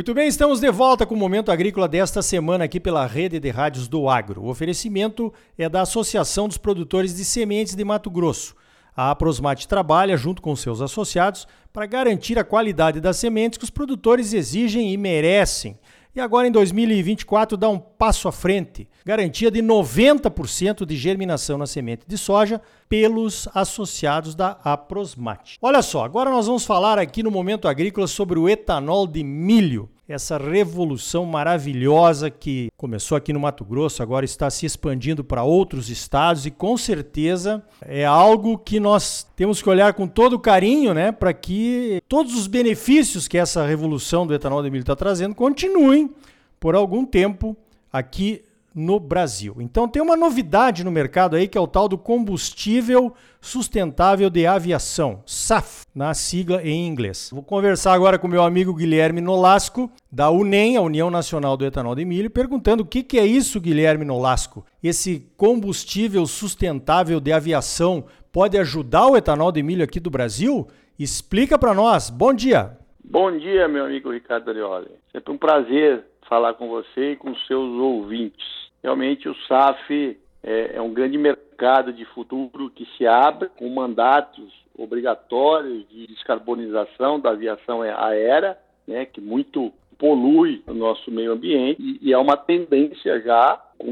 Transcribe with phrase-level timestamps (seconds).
[0.00, 3.50] Muito bem, estamos de volta com o Momento Agrícola desta semana aqui pela Rede de
[3.50, 4.40] Rádios do Agro.
[4.40, 8.56] O oferecimento é da Associação dos Produtores de Sementes de Mato Grosso.
[8.96, 13.68] A Aprosmate trabalha junto com seus associados para garantir a qualidade das sementes que os
[13.68, 15.78] produtores exigem e merecem.
[16.16, 21.66] E agora em 2024 dá um passo à frente, garantia de 90% de germinação na
[21.66, 25.58] semente de soja pelos associados da Aprosmate.
[25.60, 29.86] Olha só, agora nós vamos falar aqui no Momento Agrícola sobre o etanol de milho
[30.08, 35.88] essa revolução maravilhosa que começou aqui no Mato Grosso, agora está se expandindo para outros
[35.88, 41.12] estados e com certeza é algo que nós temos que olhar com todo carinho, né,
[41.12, 46.10] para que todos os benefícios que essa revolução do etanol de milho está trazendo continuem
[46.58, 47.56] por algum tempo
[47.92, 48.44] aqui
[48.74, 49.56] no Brasil.
[49.58, 54.46] Então tem uma novidade no mercado aí que é o tal do combustível sustentável de
[54.46, 57.30] aviação, SAF, na sigla em inglês.
[57.32, 61.94] Vou conversar agora com meu amigo Guilherme Nolasco, da UNEM, a União Nacional do Etanol
[61.94, 64.64] de Milho, perguntando o que, que é isso, Guilherme Nolasco.
[64.82, 70.68] Esse combustível sustentável de aviação pode ajudar o etanol de milho aqui do Brasil?
[70.98, 72.10] Explica para nós.
[72.10, 72.78] Bom dia.
[73.02, 74.90] Bom dia, meu amigo Ricardo Arioli.
[75.10, 78.46] Sempre um prazer falar com você e com seus ouvintes.
[78.80, 84.54] Realmente o SAF é, é um grande mercado de futuro que se abre com mandatos
[84.78, 91.82] obrigatórios de descarbonização da aviação aérea, né, que muito polui o nosso meio ambiente.
[91.82, 93.90] E, e é uma tendência já com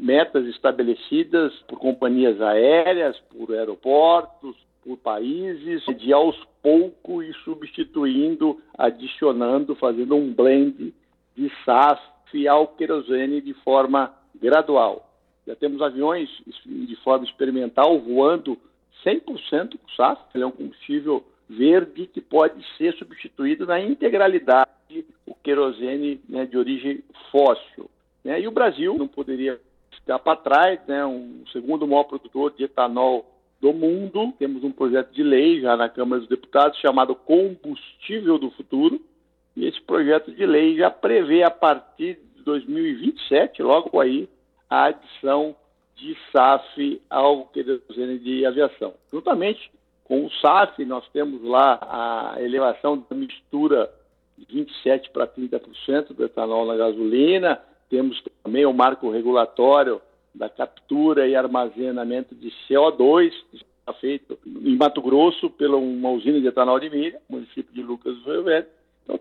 [0.00, 9.76] metas estabelecidas por companhias aéreas, por aeroportos, por países, de aos poucos ir substituindo, adicionando,
[9.76, 10.92] fazendo um blend
[11.40, 12.00] de SAF
[12.46, 15.10] ao querosene de forma gradual.
[15.46, 16.28] Já temos aviões
[16.66, 18.58] de forma experimental voando
[19.04, 24.70] 100% com SAF, ele é um combustível verde que pode ser substituído na integralidade
[25.26, 27.02] o querosene né, de origem
[27.32, 27.90] fóssil.
[28.22, 28.40] Né?
[28.40, 29.58] E o Brasil não poderia
[29.90, 31.04] ficar para trás, né?
[31.04, 33.26] um segundo maior produtor de etanol
[33.60, 34.32] do mundo.
[34.38, 39.00] Temos um projeto de lei já na Câmara dos Deputados chamado Combustível do Futuro,
[39.60, 44.26] e esse projeto de lei já prevê, a partir de 2027, logo aí,
[44.70, 45.54] a adição
[45.96, 48.94] de SAF ao querosene de aviação.
[49.12, 49.70] Juntamente
[50.04, 53.92] com o SAF, nós temos lá a elevação da mistura
[54.38, 57.60] de 27% para 30% do etanol na gasolina,
[57.90, 60.00] temos também o marco regulatório
[60.34, 66.40] da captura e armazenamento de CO2, que está feito em Mato Grosso pela uma usina
[66.40, 68.79] de etanol de milho, município de Lucas do Rio Verde.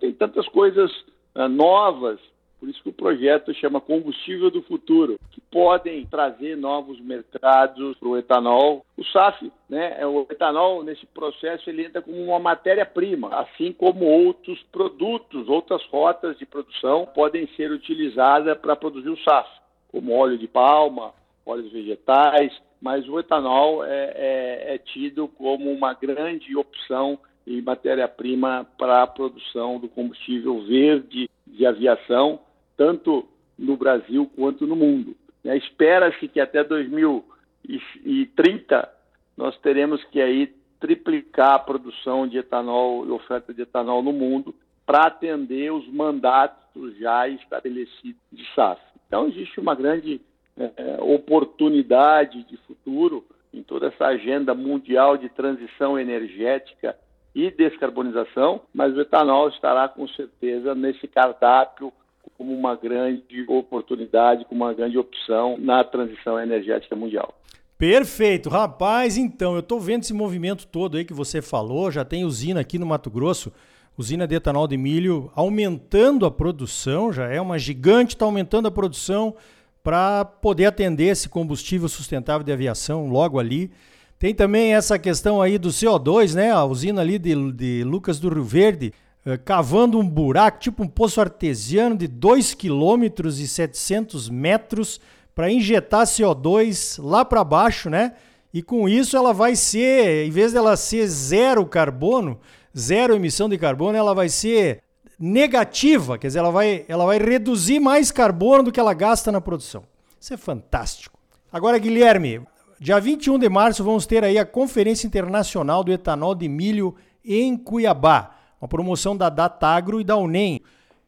[0.10, 0.92] Tem tantas coisas
[1.36, 2.20] uh, novas,
[2.60, 8.10] por isso que o projeto chama Combustível do Futuro, que podem trazer novos mercados para
[8.10, 8.84] o etanol.
[8.98, 14.06] O SAF, né, é o etanol nesse processo ele entra como uma matéria-prima, assim como
[14.06, 19.48] outros produtos, outras rotas de produção podem ser utilizadas para produzir o SAF,
[19.92, 21.14] como óleo de palma,
[21.46, 28.68] óleos vegetais, mas o etanol é, é, é tido como uma grande opção e matéria-prima
[28.78, 32.42] para a produção do combustível verde de aviação,
[32.78, 33.28] tanto
[33.58, 35.18] no Brasil quanto no mundo.
[35.44, 38.88] Né, espera-se que até 2030
[39.36, 44.54] nós teremos que aí triplicar a produção de etanol e oferta de etanol no mundo
[44.86, 48.80] para atender os mandatos já estabelecidos de SAF.
[49.08, 50.22] Então existe uma grande
[50.56, 56.96] é, oportunidade de futuro em toda essa agenda mundial de transição energética
[57.34, 61.94] e descarbonização, mas o etanol estará com certeza nesse cardápio
[62.38, 67.34] como uma grande oportunidade, como uma grande opção na transição energética mundial.
[67.78, 69.18] Perfeito, rapaz.
[69.18, 71.90] Então, eu estou vendo esse movimento todo aí que você falou.
[71.90, 73.54] Já tem usina aqui no Mato Grosso,
[73.98, 77.12] usina de etanol de milho, aumentando a produção.
[77.12, 79.36] Já é uma gigante, está aumentando a produção
[79.82, 83.72] para poder atender esse combustível sustentável de aviação logo ali.
[84.20, 86.52] Tem também essa questão aí do CO2, né?
[86.52, 88.94] A usina ali de, de Lucas do Rio Verde,
[89.26, 95.00] eh, cavando um buraco, tipo um poço artesiano de 2 km e 700 metros
[95.34, 98.12] para injetar CO2 lá para baixo, né?
[98.54, 102.42] E com isso ela vai ser, em vez dela ser zero carbono,
[102.78, 104.82] zero emissão de carbono, ela vai ser
[105.18, 109.40] negativa, quer dizer, ela vai, ela vai reduzir mais carbono do que ela gasta na
[109.40, 109.84] produção.
[110.20, 111.18] Isso é fantástico.
[111.52, 112.42] Agora, Guilherme,
[112.82, 116.96] Dia 21 de março vamos ter aí a Conferência Internacional do Etanol de Milho
[117.26, 120.62] em Cuiabá, uma promoção da Datagro e da UNEM.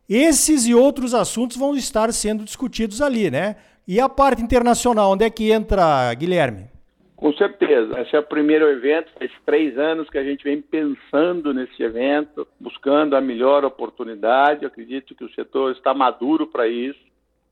[0.09, 3.55] Esses e outros assuntos vão estar sendo discutidos ali, né?
[3.87, 6.65] E a parte internacional, onde é que entra, Guilherme?
[7.15, 8.01] Com certeza.
[8.01, 12.45] Esse é o primeiro evento, faz três anos que a gente vem pensando nesse evento,
[12.59, 14.63] buscando a melhor oportunidade.
[14.63, 16.99] Eu acredito que o setor está maduro para isso.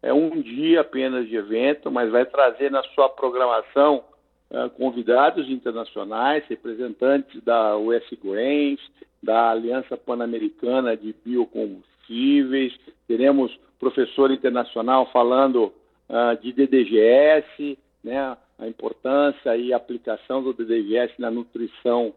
[0.02, 4.04] É um dia apenas de evento, mas vai trazer na sua programação
[4.50, 8.80] uh, convidados internacionais, representantes da US Grains,
[9.22, 12.74] da Aliança Pan-Americana de Biocombustíveis,
[13.08, 15.74] teremos professor internacional falando
[16.10, 22.14] uh, de DDGS, né, a importância e aplicação do DDGS na nutrição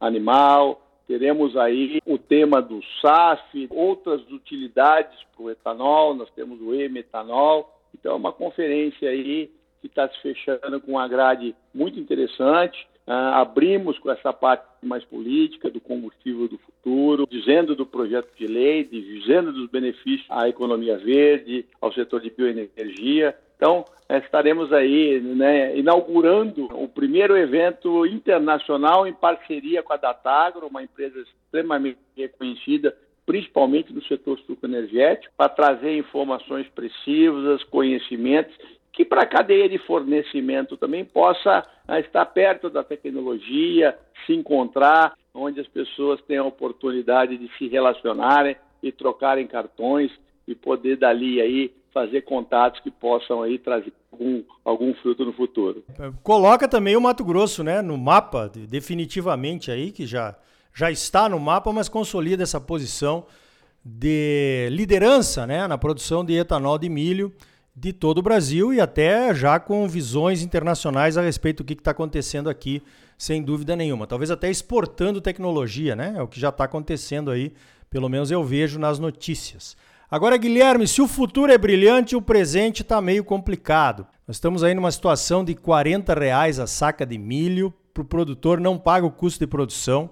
[0.00, 0.80] animal.
[1.12, 7.70] Teremos aí o tema do SAF, outras utilidades para o etanol, nós temos o e-metanol.
[7.94, 9.50] Então, é uma conferência aí
[9.82, 12.88] que está se fechando com uma grade muito interessante.
[13.06, 18.46] Uh, abrimos com essa parte mais política do combustível do futuro, dizendo do projeto de
[18.46, 23.36] lei, dizendo dos benefícios à economia verde, ao setor de bioenergia.
[23.62, 30.66] Então, eh, estaremos aí né, inaugurando o primeiro evento internacional em parceria com a Datagro,
[30.66, 32.92] uma empresa extremamente reconhecida,
[33.24, 38.52] principalmente no setor sucroenergético, para trazer informações precisas, conhecimentos
[38.92, 45.14] que para a cadeia de fornecimento também possa ah, estar perto da tecnologia, se encontrar,
[45.32, 50.10] onde as pessoas tenham a oportunidade de se relacionarem e trocarem cartões
[50.48, 55.84] e poder dali aí fazer contatos que possam aí trazer algum, algum fruto no futuro.
[56.22, 60.36] Coloca também o Mato Grosso, né, no mapa, definitivamente aí, que já,
[60.74, 63.26] já está no mapa, mas consolida essa posição
[63.84, 67.32] de liderança, né, na produção de etanol de milho
[67.74, 71.90] de todo o Brasil e até já com visões internacionais a respeito do que está
[71.90, 72.82] acontecendo aqui,
[73.16, 74.06] sem dúvida nenhuma.
[74.06, 76.14] Talvez até exportando tecnologia, né?
[76.16, 77.52] É o que já está acontecendo aí,
[77.88, 79.76] pelo menos eu vejo nas notícias.
[80.12, 84.06] Agora, Guilherme, se o futuro é brilhante, o presente está meio complicado.
[84.28, 88.60] Nós estamos aí numa situação de 40 reais a saca de milho, para o produtor
[88.60, 90.10] não paga o custo de produção.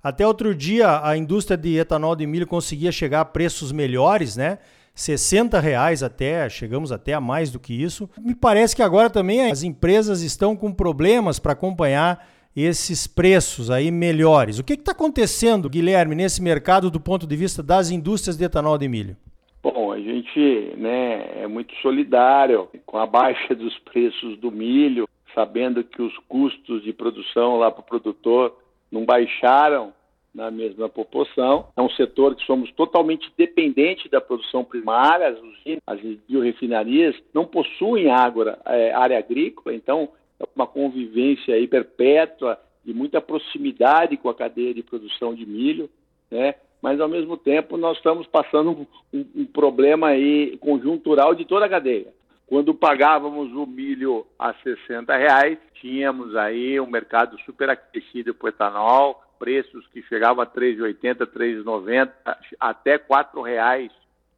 [0.00, 4.58] Até outro dia, a indústria de etanol de milho conseguia chegar a preços melhores, né?
[4.94, 8.08] 60 reais até, chegamos até a mais do que isso.
[8.20, 12.24] Me parece que agora também as empresas estão com problemas para acompanhar
[12.54, 14.60] esses preços aí melhores.
[14.60, 18.78] O que está acontecendo, Guilherme, nesse mercado do ponto de vista das indústrias de etanol
[18.78, 19.16] de milho?
[19.62, 25.84] Bom, a gente né, é muito solidário com a baixa dos preços do milho, sabendo
[25.84, 28.56] que os custos de produção lá para o produtor
[28.90, 29.92] não baixaram
[30.34, 31.66] na mesma proporção.
[31.76, 37.44] É um setor que somos totalmente dependente da produção primária, as usinas, as biorefinarias não
[37.44, 40.08] possuem água, é, área agrícola, então
[40.38, 45.90] é uma convivência aí perpétua de muita proximidade com a cadeia de produção de milho,
[46.30, 46.54] né?
[46.82, 51.68] Mas ao mesmo tempo nós estamos passando um, um, problema aí conjuntural de toda a
[51.68, 52.12] cadeia.
[52.46, 59.22] Quando pagávamos o milho a 60 reais, tínhamos aí um mercado superaquecido para o etanol,
[59.38, 62.10] preços que chegavam a R$ 3,80, R$ 3,90,
[62.58, 63.90] até R$ 4,00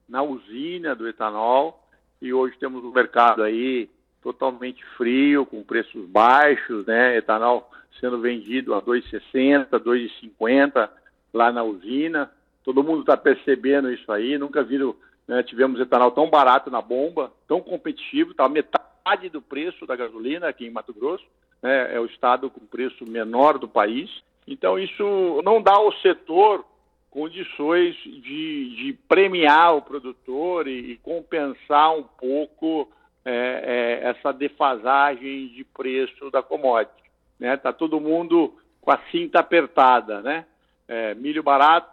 [0.08, 1.80] na usina do etanol.
[2.20, 3.88] E hoje temos um mercado aí
[4.22, 7.16] totalmente frio, com preços baixos, né?
[7.16, 7.68] Etanol
[7.98, 10.88] sendo vendido a R$ 2,60, R$ 2,50
[11.32, 12.30] lá na usina.
[12.64, 14.38] Todo mundo está percebendo isso aí.
[14.38, 14.94] Nunca viram,
[15.26, 15.42] né?
[15.42, 20.66] tivemos etanol tão barato na bomba, tão competitivo, está metade do preço da gasolina aqui
[20.66, 21.24] em Mato Grosso.
[21.62, 21.94] Né?
[21.94, 24.10] É o estado com preço menor do país.
[24.46, 26.64] Então, isso não dá ao setor
[27.10, 32.90] condições de, de premiar o produtor e, e compensar um pouco
[33.24, 37.02] é, é, essa defasagem de preço da commodity.
[37.34, 37.56] Está né?
[37.56, 40.46] Tá todo mundo com a cinta apertada, né?
[40.92, 41.90] É, milho barato,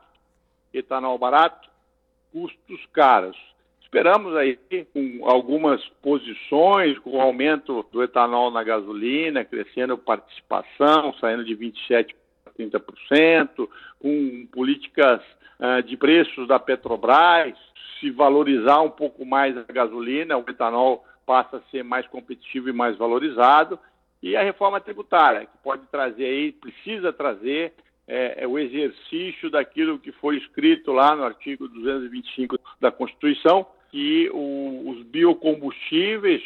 [0.74, 1.70] etanol barato,
[2.34, 3.38] custos caros.
[3.82, 4.60] Esperamos aí
[4.91, 12.13] com algumas posições, com o aumento do etanol na gasolina, crescendo participação, saindo de 27
[12.60, 15.22] 30%, com políticas
[15.62, 17.58] uh, de preços da Petrobras,
[18.01, 22.74] se valorizar um pouco mais a gasolina, o etanol passa a ser mais competitivo e
[22.74, 23.79] mais valorizado,
[24.22, 27.74] e a reforma tributária, que pode trazer aí, precisa trazer
[28.10, 34.28] é, é, o exercício daquilo que foi escrito lá no artigo 225 da Constituição, que
[34.34, 36.42] o, os biocombustíveis,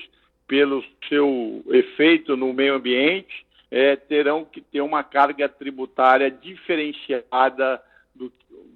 [0.46, 7.82] pelo seu efeito no meio ambiente, é, terão que ter uma carga tributária diferenciada
[8.14, 8.32] do,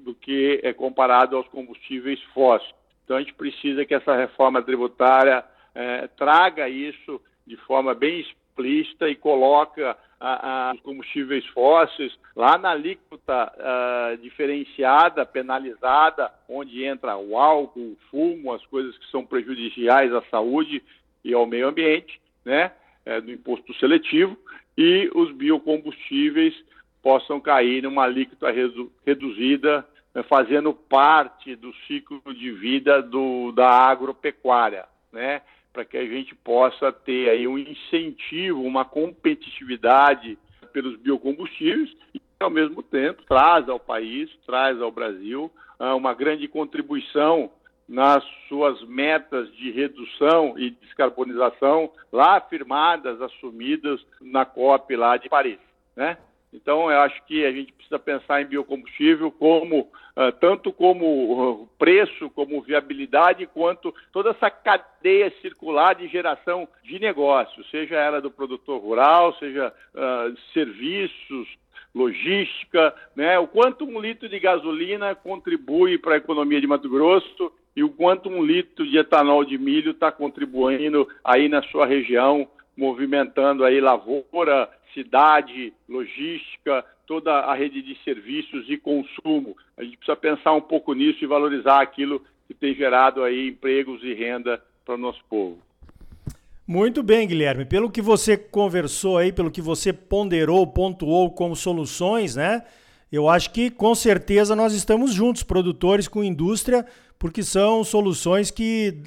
[0.05, 2.73] do que é comparado aos combustíveis fósseis.
[3.03, 5.43] Então a gente precisa que essa reforma tributária
[5.75, 9.97] é, traga isso de forma bem explícita e coloca
[10.73, 18.53] os combustíveis fósseis lá na alíquota a, diferenciada, penalizada, onde entra o álcool, o fumo,
[18.53, 20.81] as coisas que são prejudiciais à saúde
[21.23, 22.71] e ao meio ambiente, né,
[23.05, 24.37] é, do imposto seletivo,
[24.77, 26.55] e os biocombustíveis
[27.01, 28.47] possam cair numa alíquota
[29.05, 35.41] reduzida, né, fazendo parte do ciclo de vida do, da agropecuária, né?
[35.77, 40.35] Para que a gente possa ter aí um incentivo, uma competitividade
[40.73, 46.47] pelos biocombustíveis e, ao mesmo tempo, traz ao país, traz ao Brasil ah, uma grande
[46.47, 47.51] contribuição
[47.87, 55.59] nas suas metas de redução e descarbonização lá firmadas, assumidas na COP lá de Paris,
[55.95, 56.17] né?
[56.53, 62.29] Então, eu acho que a gente precisa pensar em biocombustível como uh, tanto como preço,
[62.29, 68.81] como viabilidade, quanto toda essa cadeia circular de geração de negócio, seja ela do produtor
[68.81, 71.47] rural, seja uh, serviços,
[71.93, 73.39] logística, né?
[73.39, 77.89] O quanto um litro de gasolina contribui para a economia de Mato Grosso e o
[77.89, 83.81] quanto um litro de etanol de milho está contribuindo aí na sua região, movimentando aí
[83.81, 89.55] lavoura, cidade, logística, toda a rede de serviços e consumo.
[89.77, 94.03] A gente precisa pensar um pouco nisso e valorizar aquilo que tem gerado aí empregos
[94.03, 95.59] e renda para o nosso povo.
[96.65, 97.63] Muito bem, Guilherme.
[97.63, 102.63] Pelo que você conversou aí, pelo que você ponderou, pontuou como soluções, né?
[103.11, 106.85] Eu acho que com certeza nós estamos juntos, produtores com indústria,
[107.19, 109.01] porque são soluções que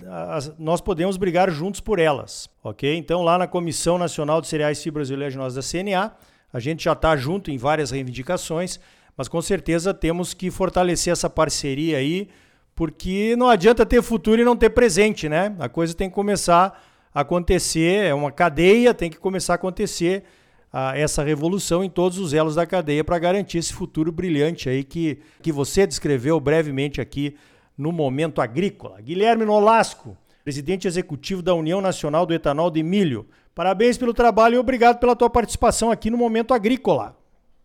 [0.58, 2.96] nós podemos brigar juntos por elas, ok?
[2.96, 6.12] Então, lá na Comissão Nacional de Cereais, Fibras e Oleaginosas da CNA,
[6.52, 8.80] a gente já está junto em várias reivindicações,
[9.16, 12.28] mas com certeza temos que fortalecer essa parceria aí,
[12.74, 15.54] porque não adianta ter futuro e não ter presente, né?
[15.60, 16.82] A coisa tem que começar
[17.14, 20.24] a acontecer, é uma cadeia, tem que começar a acontecer
[20.72, 24.82] a, essa revolução em todos os elos da cadeia para garantir esse futuro brilhante aí
[24.82, 27.36] que, que você descreveu brevemente aqui
[27.80, 29.00] no Momento Agrícola.
[29.00, 33.26] Guilherme Nolasco, presidente executivo da União Nacional do Etanol de Milho.
[33.54, 37.16] Parabéns pelo trabalho e obrigado pela tua participação aqui no Momento Agrícola.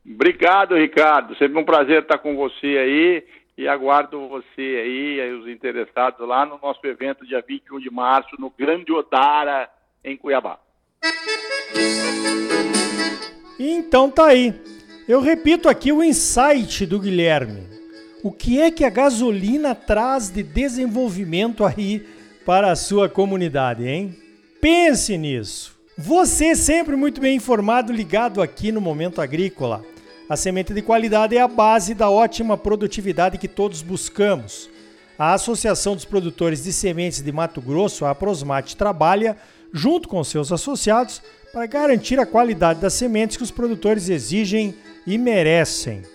[0.10, 1.36] Obrigado, Ricardo.
[1.36, 3.24] Sempre um prazer estar com você aí
[3.58, 8.30] e aguardo você aí e os interessados lá no nosso evento dia 21 de março
[8.40, 9.70] no Grande Odara,
[10.02, 10.60] em Cuiabá.
[13.60, 14.54] Então tá aí.
[15.10, 17.75] Eu repito aqui o insight do Guilherme.
[18.26, 22.04] O que é que a gasolina traz de desenvolvimento aí
[22.44, 24.18] para a sua comunidade, hein?
[24.60, 25.78] Pense nisso.
[25.96, 29.86] Você sempre muito bem informado, ligado aqui no Momento Agrícola.
[30.28, 34.72] A semente de qualidade é a base da ótima produtividade que todos buscamos.
[35.20, 39.38] A Associação dos Produtores de Sementes de Mato Grosso, a Prosmate, trabalha
[39.72, 41.22] junto com seus associados
[41.54, 44.74] para garantir a qualidade das sementes que os produtores exigem
[45.06, 46.15] e merecem.